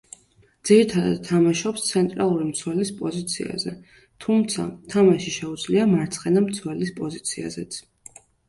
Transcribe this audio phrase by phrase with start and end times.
[0.69, 3.75] ძირითადად თამაშობს ცენტრალური მცველის პოზიციაზე,
[4.27, 7.83] თუმცა თამაში შეუძლია მარცხენა მცველის პოზიციაზეც.